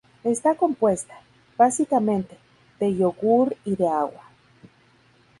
[0.23, 1.13] Está compuesta,
[1.57, 2.35] básicamente,
[2.79, 4.23] de yogur y de agua.